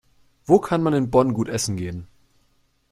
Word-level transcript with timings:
Wo 0.47 0.57
kann 0.59 0.81
man 0.81 0.95
in 0.95 1.11
Bonn 1.11 1.31
gut 1.35 1.47
essen 1.47 1.75
gehen? 1.75 2.07